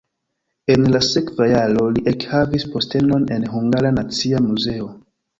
[0.75, 4.89] En la sekva jaro li ekhavis postenon en Hungara Nacia Muzeo.